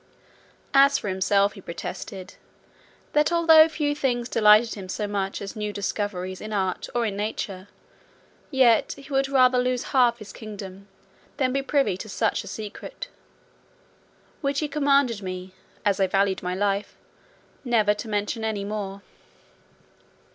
[0.73, 2.33] As for himself, he protested,
[3.13, 7.15] that although few things delighted him so much as new discoveries in art or in
[7.15, 7.67] nature,
[8.49, 10.87] yet he would rather lose half his kingdom,
[11.37, 13.09] than be privy to such a secret;
[14.41, 15.53] which he commanded me,
[15.85, 16.97] as I valued any life,
[17.63, 19.03] never to mention any more."